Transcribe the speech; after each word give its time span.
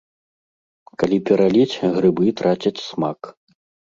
Калі 1.03 1.17
пераліць, 1.29 1.79
грыбы 1.99 2.33
трацяць 2.41 2.77
смак. 2.89 3.19